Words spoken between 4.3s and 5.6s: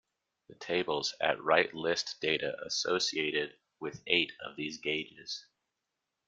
of these gauges.